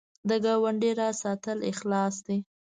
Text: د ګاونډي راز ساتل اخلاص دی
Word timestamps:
د 0.29 0.31
ګاونډي 0.43 0.91
راز 0.99 1.15
ساتل 1.23 1.57
اخلاص 1.71 2.15
دی 2.25 2.37